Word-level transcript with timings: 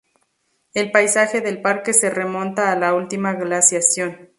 El 0.73 0.89
paisaje 0.91 1.41
del 1.41 1.61
parque 1.61 1.93
se 1.93 2.09
remonta 2.09 2.71
a 2.71 2.75
la 2.75 2.95
última 2.95 3.33
glaciación. 3.35 4.29